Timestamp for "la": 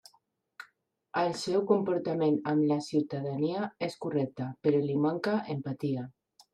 2.73-2.79